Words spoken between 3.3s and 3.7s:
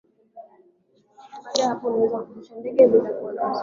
na wasiwasi